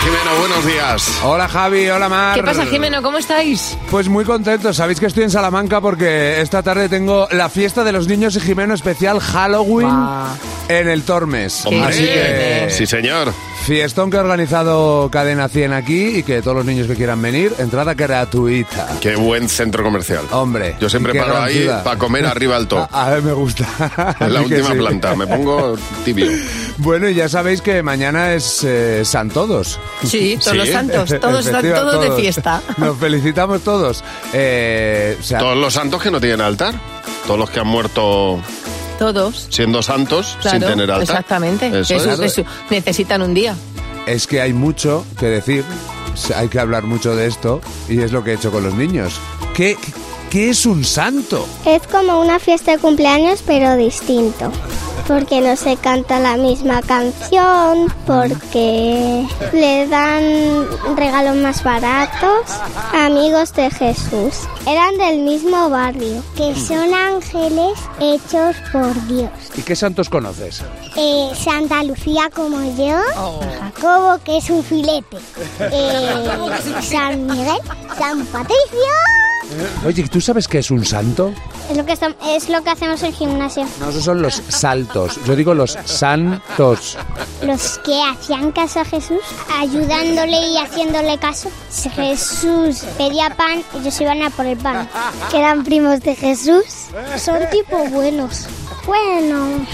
[0.04, 0.38] Jimeno!
[0.38, 1.20] Buenos días.
[1.22, 2.34] Hola Javi, hola Mar.
[2.34, 3.00] ¿Qué pasa, Jimeno?
[3.02, 3.78] ¿Cómo estáis?
[3.90, 7.92] Pues muy contento, sabéis que estoy en Salamanca porque esta tarde tengo la fiesta de
[7.92, 9.88] los niños y Jimeno especial Halloween
[10.68, 11.64] en el Tormes.
[11.66, 13.32] Así que sí señor.
[13.64, 17.54] Fiestón que ha organizado Cadena 100 aquí y que todos los niños que quieran venir,
[17.58, 18.88] entrada gratuita.
[19.00, 20.24] Qué buen centro comercial.
[20.32, 22.86] Hombre, Yo siempre paro ahí para comer arriba al top.
[22.92, 24.16] A, a ver, me gusta.
[24.20, 24.76] En la última sí.
[24.78, 25.14] planta.
[25.16, 26.30] Me pongo tibio.
[26.76, 29.78] Bueno, y ya sabéis que mañana es eh, San Todos.
[30.04, 32.60] Sí, todos los santos, todos están todos de fiesta.
[32.78, 34.02] Nos felicitamos todos.
[34.32, 36.74] Eh, o sea, Todos los santos que no tienen altar.
[37.28, 38.40] Todos los que han muerto
[38.98, 39.46] Todos.
[39.50, 41.02] siendo santos Claro, sin tener altar.
[41.02, 41.66] exactamente.
[41.80, 42.38] Eso Eso- es.
[42.38, 43.54] eso- necesitan un día.
[44.06, 45.64] es que hay mucho que decir,
[46.36, 49.14] hay que hablar mucho de esto y es lo que he hecho con los niños.
[49.54, 49.76] ¿Qué,
[50.34, 51.46] qué es un santo?
[51.64, 54.50] Es como una fiesta de cumpleaños, pero distinto.
[55.06, 60.66] Porque no se canta la misma canción, porque le dan
[60.96, 62.50] regalos más baratos.
[62.92, 64.48] Amigos de Jesús.
[64.66, 66.20] Eran del mismo barrio.
[66.34, 69.30] Que son ángeles hechos por Dios.
[69.56, 70.64] ¿Y qué santos conoces?
[70.96, 72.98] Eh, Santa Lucía como yo.
[73.60, 75.18] Jacobo, que es un filete.
[75.60, 77.60] Eh, San Miguel.
[77.96, 79.23] San Patricio.
[79.86, 81.32] Oye, ¿tú sabes qué es un santo?
[81.70, 83.66] Es lo que, es lo que hacemos en el gimnasio.
[83.80, 85.18] No, esos son los saltos.
[85.26, 86.96] Yo digo los santos.
[87.42, 89.20] Los que hacían caso a Jesús,
[89.58, 91.50] ayudándole y haciéndole caso.
[91.70, 94.88] Si Jesús pedía pan, ellos iban a por el pan.
[95.30, 96.64] Que eran primos de Jesús.
[97.16, 98.46] Son tipo buenos.
[98.86, 99.66] Bueno,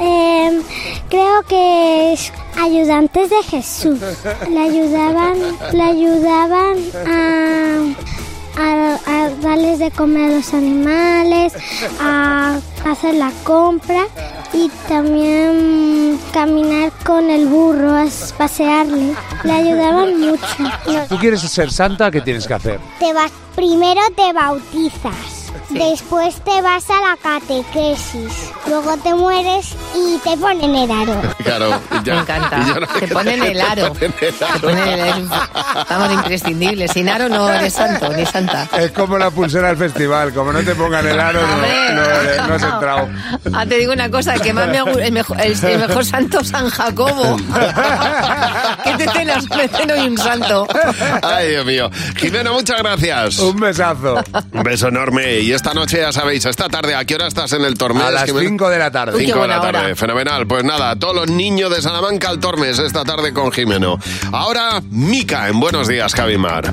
[0.00, 0.62] em,
[1.08, 3.98] creo que es ayudantes de Jesús.
[4.50, 5.38] Le ayudaban,
[5.72, 7.94] le ayudaban a,
[8.56, 11.52] a, a darles de comer a los animales,
[12.00, 14.06] a hacer la compra
[14.52, 18.06] y también caminar con el burro, a
[18.38, 19.14] pasearle.
[19.44, 20.44] Le ayudaban mucho.
[21.08, 22.10] ¿Tú quieres ser santa?
[22.10, 22.80] ¿Qué tienes que hacer?
[22.98, 25.35] Te vas, primero te bautizas,
[25.70, 31.20] después te vas a la catequesis, luego te mueres y te ponen el aro.
[31.46, 32.58] Claro, ya- Me encanta.
[32.58, 33.92] y ya no- Te ponen el aro.
[33.92, 34.60] Te ponen el Te aro.
[34.60, 35.28] ponen el-
[35.80, 36.90] Estamos imprescindibles.
[36.90, 38.68] Sin aro no eres santo ni santa.
[38.78, 40.32] Es como la pulsera del festival.
[40.34, 43.08] Como no te pongan el aro, no, no eres- no has entrado.
[43.54, 46.68] Ah, te digo una cosa, que más me el mejor, el, el mejor santo San
[46.68, 47.36] Jacobo.
[48.96, 50.66] que te cenas un meceno y un santo.
[51.22, 51.90] Ay, Dios mío.
[52.16, 53.38] Jimeno, muchas gracias.
[53.38, 54.22] Un besazo.
[54.52, 55.40] Un beso enorme.
[55.40, 58.04] Y esta noche, ya sabéis, esta tarde, ¿a qué hora estás en el Tormes?
[58.04, 58.48] A las Jimeno?
[58.48, 59.18] 5 de la tarde.
[59.18, 60.46] 5 de la tarde, fenomenal.
[60.46, 63.98] Pues nada, todos los niños de Salamanca al Tormes esta tarde con Jimeno.
[64.32, 66.72] Ahora, Mica en Buenos Días, Javimar.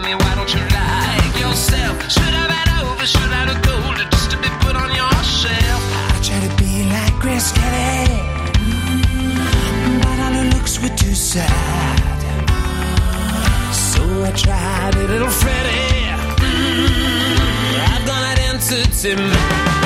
[0.00, 2.10] Why don't you like yourself?
[2.10, 3.04] Should I been over?
[3.04, 3.46] Should I
[4.10, 5.82] just to be put on your shelf?
[6.14, 7.18] I to be like
[7.50, 8.22] Kelly.
[10.02, 10.18] But
[10.54, 12.20] looks were too sad.
[13.74, 16.06] So I tried a little Freddie.
[16.46, 19.34] Mm, I've done it entity man.
[19.36, 19.77] I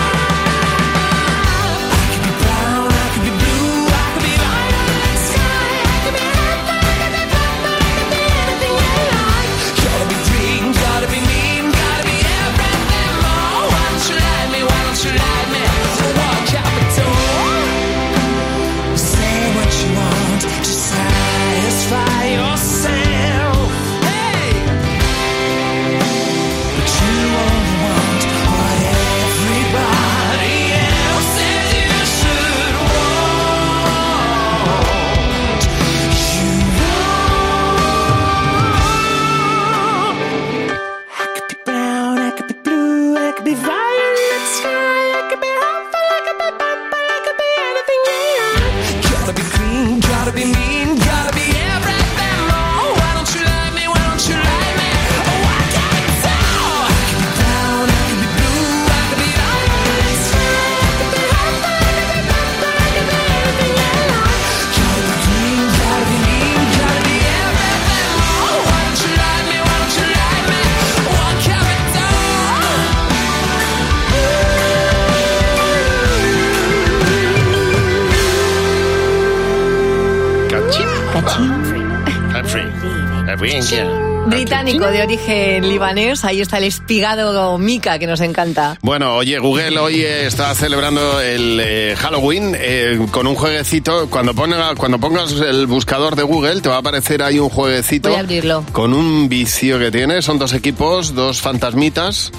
[84.52, 88.76] Británico de origen libanés, ahí está el espigado Mika que nos encanta.
[88.82, 94.10] Bueno, oye, Google hoy eh, está celebrando el eh, Halloween eh, con un jueguecito.
[94.10, 98.10] Cuando, ponga, cuando pongas el buscador de Google, te va a aparecer ahí un jueguecito.
[98.10, 98.62] Voy a abrirlo.
[98.72, 100.20] Con un vicio que tiene.
[100.20, 102.30] Son dos equipos, dos fantasmitas.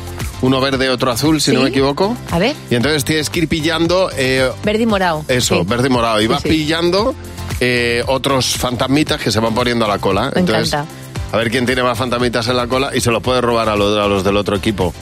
[0.43, 1.57] Uno verde, otro azul, si ¿Sí?
[1.57, 2.15] no me equivoco.
[2.29, 5.25] A ver, Y entonces tienes que ir pillando eh, verde y morado.
[5.29, 5.65] eso, Sí.
[5.65, 6.21] verde y morado.
[6.21, 6.49] Y vas sí.
[6.49, 7.15] pillando
[7.59, 10.29] eh, otros fantasmitas que se van poniendo a la cola.
[10.35, 10.91] Me entonces, encanta.
[11.33, 13.75] A ver quién tiene más fantasmitas en la cola y se los puede robar a
[13.75, 14.93] los, a los del otro equipo.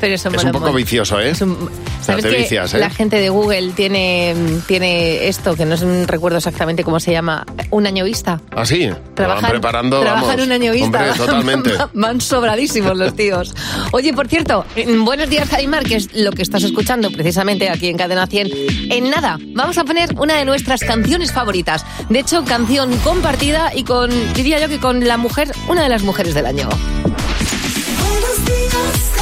[0.00, 1.30] Pero eso Es un poco vicioso, ¿eh?
[1.30, 1.68] Es un-
[2.00, 2.78] ¿Sabes que vicias, ¿eh?
[2.78, 4.34] la gente de Google tiene,
[4.66, 8.40] tiene esto, que no es un recuerdo exactamente cómo se llama, un año vista?
[8.56, 10.46] Así, lo van Trabajan, preparando, trabajan vamos.
[10.46, 10.86] un año vista.
[10.98, 11.70] Hombre, totalmente.
[11.94, 13.54] Van sobradísimos los tíos.
[13.92, 17.88] Oye, por cierto, mm, buenos días, Jaimar, que es lo que estás escuchando precisamente aquí
[17.88, 18.48] en Cadena 100.
[18.90, 21.84] En nada, vamos a poner una de nuestras canciones favoritas.
[22.08, 26.02] De hecho, canción compartida y con, diría yo que con la mujer, una de las
[26.04, 26.68] mujeres del año.
[28.00, 29.12] Buenos días,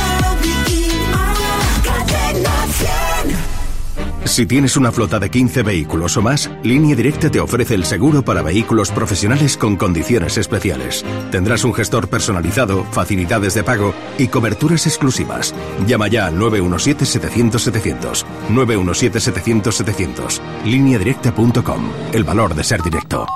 [4.26, 8.22] Si tienes una flota de 15 vehículos o más, Línea Directa te ofrece el seguro
[8.22, 11.04] para vehículos profesionales con condiciones especiales.
[11.30, 15.54] Tendrás un gestor personalizado, facilidades de pago y coberturas exclusivas.
[15.86, 18.24] Llama ya al 917-700-700.
[18.50, 20.40] 917-700-700.
[20.64, 21.90] Lineadirecta.com.
[22.12, 23.26] El valor de ser directo.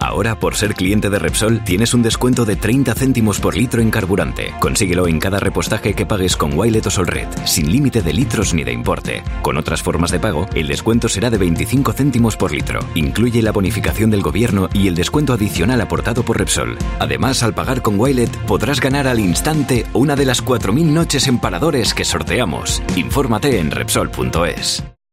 [0.00, 3.90] Ahora, por ser cliente de Repsol, tienes un descuento de 30 céntimos por litro en
[3.90, 4.54] carburante.
[4.60, 8.64] Consíguelo en cada repostaje que pagues con Wilet o Solred, sin límite de litros ni
[8.64, 9.22] de importe.
[9.42, 12.80] Con otras formas de pago, el descuento será de 25 céntimos por litro.
[12.94, 16.78] Incluye la bonificación del gobierno y el descuento adicional aportado por Repsol.
[17.00, 21.38] Además, al pagar con Wilet, podrás ganar al instante una de las 4.000 noches en
[21.38, 22.82] paradores que sorteamos.
[22.96, 24.97] Infórmate en Repsol.es.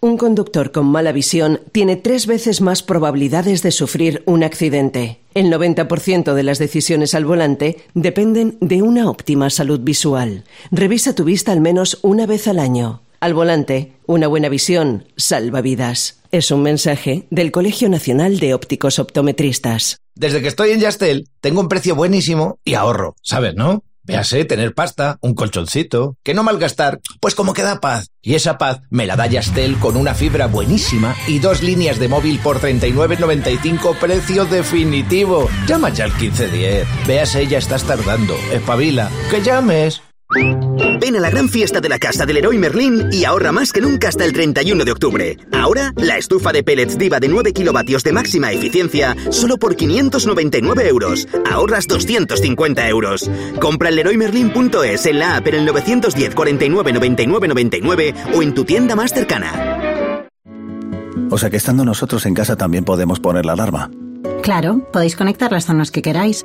[0.00, 5.20] Un conductor con mala visión tiene tres veces más probabilidades de sufrir un accidente.
[5.34, 10.44] El 90% de las decisiones al volante dependen de una óptima salud visual.
[10.70, 13.00] Revisa tu vista al menos una vez al año.
[13.20, 16.20] Al volante, una buena visión salva vidas.
[16.30, 19.96] Es un mensaje del Colegio Nacional de Ópticos Optometristas.
[20.14, 23.82] Desde que estoy en Yastel, tengo un precio buenísimo y ahorro, ¿sabes, no?
[24.04, 28.10] Véase, tener pasta, un colchoncito, que no malgastar, pues como que da paz.
[28.22, 32.08] Y esa paz me la da Yastel con una fibra buenísima y dos líneas de
[32.08, 35.48] móvil por 39.95 precio definitivo.
[35.66, 36.86] Llama ya al 1510.
[37.06, 38.34] Véase, ya estás tardando.
[38.52, 39.10] Espabila.
[39.30, 40.03] Que llames.
[40.34, 43.80] Ven a la gran fiesta de la casa del Leroy Merlin y ahorra más que
[43.80, 45.38] nunca hasta el 31 de octubre.
[45.52, 50.88] Ahora, la estufa de pellets Diva de 9 kilovatios de máxima eficiencia solo por 599
[50.88, 51.28] euros.
[51.50, 53.30] Ahorras 250 euros.
[53.60, 58.64] Compra en leroymerlin.es en la app en el 910 49 99 99 o en tu
[58.64, 59.80] tienda más cercana.
[61.30, 63.90] O sea que estando nosotros en casa también podemos poner la alarma.
[64.42, 66.44] Claro, podéis conectar las zonas que queráis.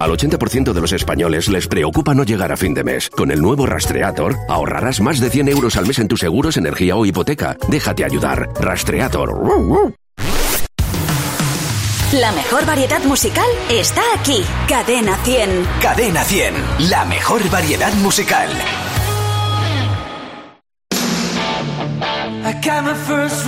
[0.00, 3.10] Al 80% de los españoles les preocupa no llegar a fin de mes.
[3.10, 6.96] Con el nuevo Rastreator ahorrarás más de 100 euros al mes en tus seguros, energía
[6.96, 7.58] o hipoteca.
[7.68, 8.48] Déjate ayudar.
[8.58, 9.30] Rastreator.
[12.14, 14.42] La mejor variedad musical está aquí.
[14.66, 15.66] Cadena 100.
[15.82, 16.54] Cadena 100,
[16.88, 18.48] la mejor variedad musical.
[22.42, 23.46] I got my first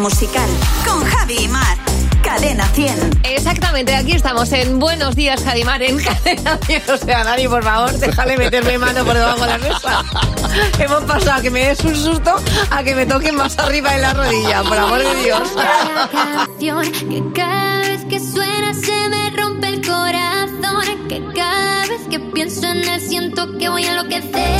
[0.00, 0.48] musical.
[0.86, 1.76] Con Javi y Mar.
[2.22, 3.20] Cadena 100.
[3.24, 6.82] Exactamente, aquí estamos en Buenos Días, Jadimar, en Cadena 100.
[6.90, 10.04] O sea, Dani, por favor, déjale meterme mano por debajo de la mesa.
[10.78, 12.34] Hemos pasado a que me des un susto
[12.70, 15.48] a que me toquen más arriba en la rodilla, por amor de Dios.
[16.34, 21.08] canción que cada vez que suena se me rompe el corazón.
[21.08, 24.59] Que cada vez que pienso en él siento que voy a enloquecer.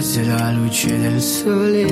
[0.00, 1.84] fosse la luce del sole.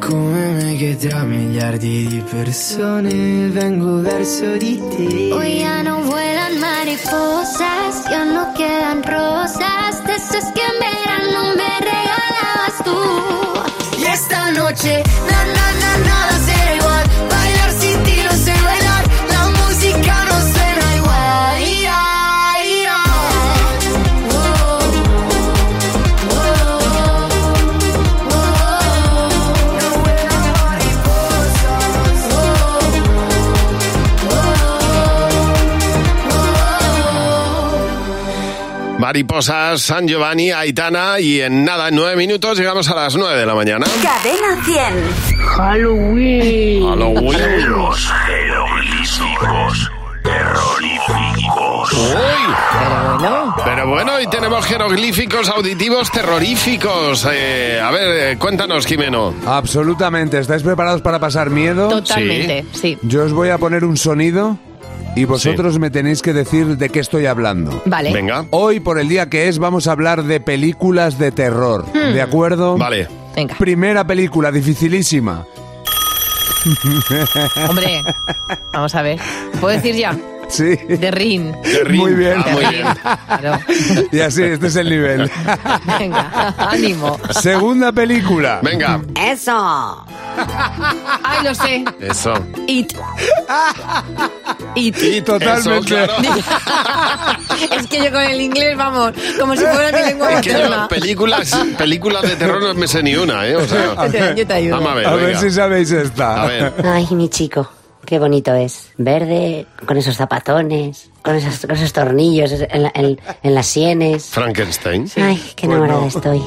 [0.00, 5.32] Come me che tra miliardi di persone vengo verso di te.
[5.32, 10.02] Hoy ya no vuelan mariposas, ya no quedan rosas,
[39.12, 43.44] Mariposas, San Giovanni, Aitana y en nada, en nueve minutos llegamos a las nueve de
[43.44, 43.84] la mañana.
[44.02, 45.36] Cadena 100.
[45.36, 46.88] Halloween.
[46.88, 47.68] Halloween.
[47.68, 49.90] Los jeroglíficos
[50.22, 51.92] terroríficos.
[51.92, 52.54] Uy.
[53.62, 57.28] Pero bueno, hoy tenemos jeroglíficos auditivos terroríficos.
[57.30, 59.34] Eh, a ver, eh, cuéntanos, Jimeno.
[59.44, 60.38] Absolutamente.
[60.38, 61.90] ¿Estáis preparados para pasar miedo?
[61.90, 62.96] Totalmente, sí.
[63.02, 64.56] Yo os voy a poner un sonido
[65.14, 67.82] y vosotros me tenéis que decir de qué estoy hablando.
[67.84, 68.12] Vale.
[68.12, 68.46] Venga.
[68.50, 71.84] Hoy, por el día que es, vamos a hablar de películas de terror.
[71.92, 72.14] Hmm.
[72.14, 72.78] ¿De acuerdo?
[72.78, 73.08] Vale.
[73.34, 73.56] Venga.
[73.58, 75.44] Primera película, dificilísima.
[77.68, 78.02] Hombre,
[78.72, 79.18] vamos a ver.
[79.60, 80.16] ¿Puedo decir ya?
[80.52, 80.76] Sí.
[80.76, 81.56] De Rin.
[81.94, 82.44] Muy bien.
[82.44, 82.86] Ah, muy bien.
[83.40, 83.58] Claro.
[84.12, 85.30] Y así, este es el nivel.
[85.98, 87.18] Venga, ánimo.
[87.30, 88.60] Segunda película.
[88.62, 89.00] Venga.
[89.18, 90.04] Eso.
[91.22, 91.84] Ay, lo sé.
[92.00, 92.34] Eso.
[92.66, 92.92] It.
[94.74, 94.96] It.
[95.02, 95.70] Y totalmente.
[95.78, 96.12] Eso, claro.
[97.78, 100.88] es que yo con el inglés, vamos, como si fuera mi lengua Es que yo
[100.88, 103.56] películas, películas de terror no me sé ni una, ¿eh?
[103.56, 104.76] O sea, Yo te- yo te ayudo.
[104.76, 106.42] Vamos a ver, A ver si sabéis esta.
[106.42, 106.72] A ver.
[106.84, 107.70] Ay, mi chico,
[108.12, 108.90] qué bonito es.
[108.98, 114.26] Verde, con esos zapatones, con esos, con esos tornillos en, la- en- en las sienes.
[114.26, 115.10] Frankenstein.
[115.16, 116.42] Ay, qué Pues enamorada estoy.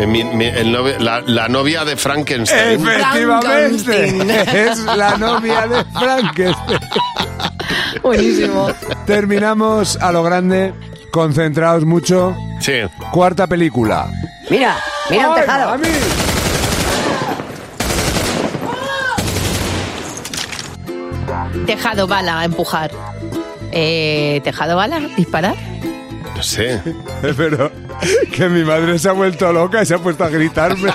[0.00, 2.86] Eh, mi- mi- el novio- la, la novia de Frankenstein.
[2.86, 4.68] Efectivamente.
[4.68, 6.78] es la novia de Frankenstein.
[8.02, 8.68] Buenísimo.
[9.06, 10.74] Terminamos a lo grande.
[11.10, 12.36] Concentraos mucho.
[12.60, 12.72] Sí.
[13.12, 14.10] Cuarta película.
[14.50, 14.76] Mira,
[15.08, 15.70] mira Ay, tejado.
[15.70, 15.88] mami.
[21.66, 22.90] Tejado bala, empujar.
[23.70, 25.54] Eh, Tejado bala, disparar.
[26.36, 26.82] No sé.
[27.36, 27.70] Pero
[28.34, 30.92] que mi madre se ha vuelto loca y se ha puesto a gritarme.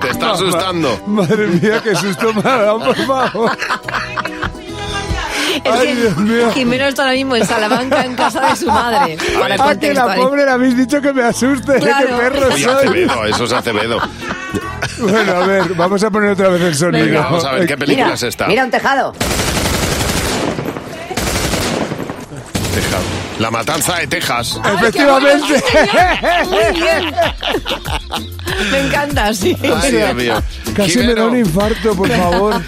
[0.00, 1.00] Te está asustando.
[1.06, 3.50] Madre mía, qué susto me ha dado, por favor.
[5.64, 9.16] Es que Jimeno está ahora mismo en Salamanca, en casa de su madre.
[9.38, 11.78] Para ah, que la pobre le habéis dicho que me asuste.
[11.78, 12.06] Claro.
[12.06, 12.10] ¿eh?
[12.10, 12.64] ¡Qué perro soy!
[12.64, 14.00] Acevedo, eso es Acevedo.
[14.98, 17.04] Bueno, a ver, vamos a poner otra vez el sonido.
[17.06, 18.46] Venga, vamos a ver qué película mira, es esta.
[18.46, 19.12] Mira un tejado.
[22.74, 23.04] Tejado.
[23.38, 24.58] La matanza de Texas.
[24.62, 25.64] Ay, Efectivamente.
[26.74, 27.14] Bien.
[28.70, 29.56] Me encanta, sí.
[29.82, 30.42] Ay, Dios mío.
[30.76, 31.08] Casi Jimeno.
[31.08, 32.62] me da un infarto, por favor.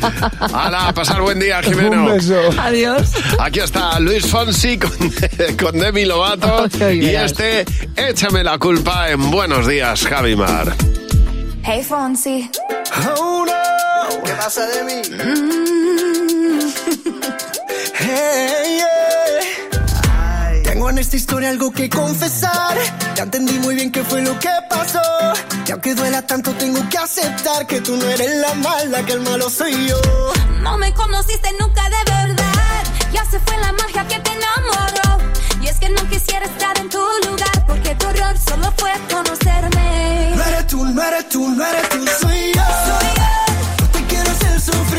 [0.52, 2.04] Hala, pasar buen día, Jimeno.
[2.04, 2.40] Un beso.
[2.58, 3.12] Adiós.
[3.38, 4.90] Aquí está Luis Fonsi con,
[5.60, 6.68] con Demi Lovato.
[6.80, 7.64] Oh, y este,
[7.96, 10.74] échame la culpa en Buenos Días, Javimar.
[11.68, 12.48] Hey Fonsi.
[13.18, 14.22] Oh no.
[14.22, 15.02] ¿Qué pasa de mí?
[15.10, 16.60] Mm.
[20.62, 22.76] Tengo en esta historia algo que confesar.
[23.16, 25.02] Ya entendí muy bien qué fue lo que pasó.
[25.66, 29.20] Y aunque duela tanto, tengo que aceptar que tú no eres la mala, que el
[29.22, 30.00] malo soy yo.
[30.60, 32.84] No me conociste nunca de verdad.
[33.12, 35.05] Ya se fue la magia que te enamoró
[35.78, 36.98] que no quisiera estar en tu
[37.28, 40.32] lugar, porque tu error solo fue conocerme.
[40.36, 42.62] No eres tú, no eres tú, no eres tú, soy yo.
[42.88, 43.92] Soy yo.
[43.92, 44.95] Te quiero hacer sufrir.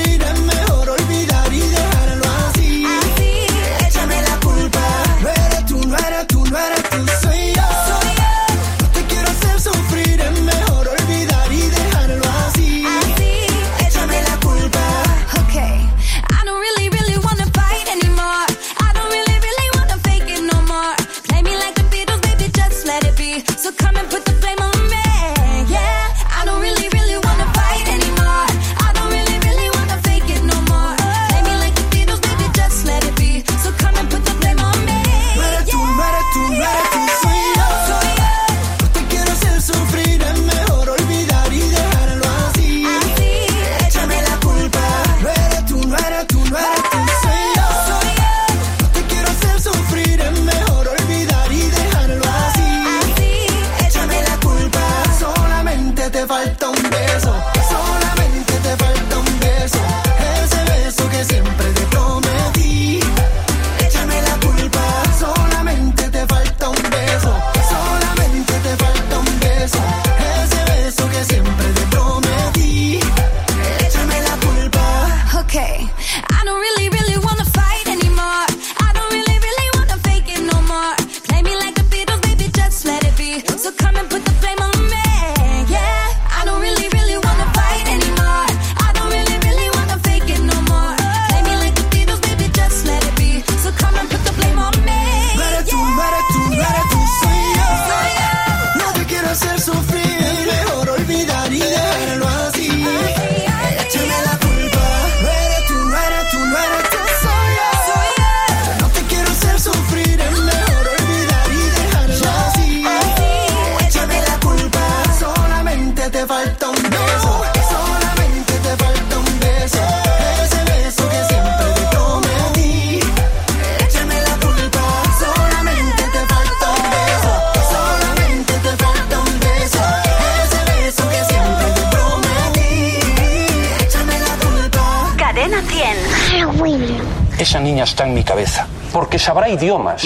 [137.39, 140.03] Esa niña está en mi cabeza, porque sabrá idiomas.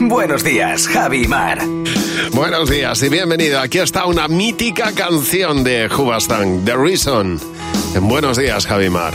[0.00, 1.58] Buenos días, Javi Mar.
[2.32, 3.60] Buenos días y bienvenido.
[3.60, 7.40] Aquí está una mítica canción de Hubastang, The Reason.
[7.94, 9.14] En Buenos días, Javi Mar.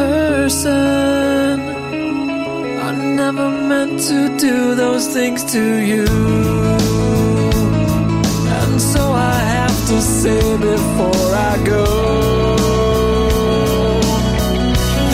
[0.00, 1.56] person.
[2.88, 2.90] I
[3.20, 6.06] never meant to do those things to you.
[8.58, 9.02] And so
[9.34, 11.84] I have to say before I go.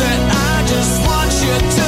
[0.00, 0.20] that
[0.50, 1.85] I just want you to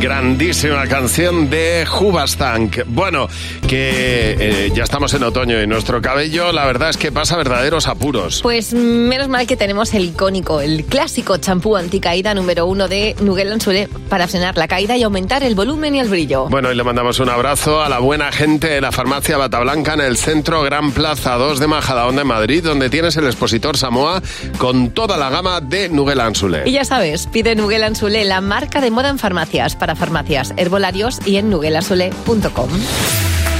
[0.00, 2.84] grandísima canción de Hubastank.
[2.86, 3.28] Bueno,
[3.72, 7.88] que eh, ya estamos en otoño y nuestro cabello, la verdad es que pasa verdaderos
[7.88, 8.42] apuros.
[8.42, 13.50] Pues menos mal que tenemos el icónico, el clásico champú anticaída número uno de Nugel
[13.50, 16.50] Ansure para frenar la caída y aumentar el volumen y el brillo.
[16.50, 19.94] Bueno, y le mandamos un abrazo a la buena gente de la farmacia Bata Blanca
[19.94, 24.20] en el centro Gran Plaza 2 de Majadahonda, en Madrid, donde tienes el expositor Samoa
[24.58, 26.64] con toda la gama de Nugel Ansule.
[26.66, 31.26] Y ya sabes, pide Nugel Ansule, la marca de moda en farmacias, para farmacias, herbolarios
[31.26, 32.68] y en nugelasule.com.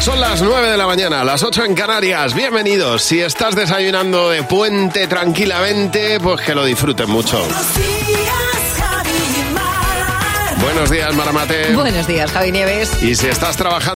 [0.02, 2.34] Son las 9 de la mañana, las 8 en Canarias.
[2.34, 3.04] Bienvenidos.
[3.04, 7.38] Si estás desayunando de puente tranquilamente, pues que lo disfruten mucho.
[10.60, 11.74] Buenos días, Maramate.
[11.74, 13.02] Buenos días, Javi Nieves.
[13.02, 13.82] Y si estás trabajando